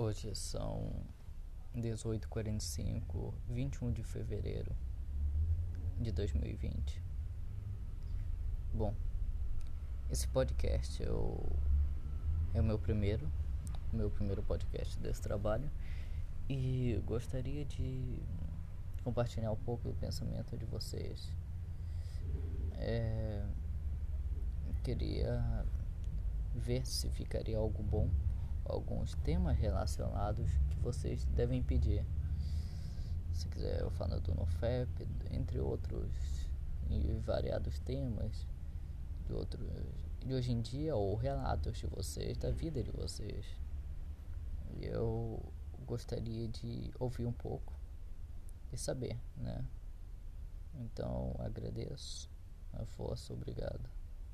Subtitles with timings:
[0.00, 0.92] Hoje são
[1.76, 4.70] 18h45, 21 de fevereiro
[6.00, 7.02] de 2020.
[8.72, 8.94] Bom,
[10.08, 11.44] esse podcast eu,
[12.54, 13.28] é o meu primeiro,
[13.92, 15.68] meu primeiro podcast desse trabalho
[16.48, 18.22] e gostaria de
[19.02, 21.28] compartilhar um pouco do pensamento de vocês.
[22.74, 23.44] É,
[24.84, 25.66] queria
[26.54, 28.08] ver se ficaria algo bom
[28.68, 32.04] alguns temas relacionados que vocês devem pedir.
[33.32, 34.88] Se quiser, eu falo do NoFap,
[35.30, 36.10] entre outros
[36.90, 38.46] e variados temas
[39.26, 39.68] de outros
[40.24, 43.46] de hoje em dia ou relatos de vocês, da vida de vocês.
[44.80, 45.40] Eu
[45.86, 47.72] gostaria de ouvir um pouco
[48.72, 49.64] e saber, né?
[50.74, 52.28] Então agradeço
[52.74, 53.88] a força, obrigado.